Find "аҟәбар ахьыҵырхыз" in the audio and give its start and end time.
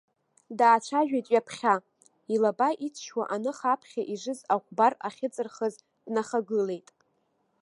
4.53-5.75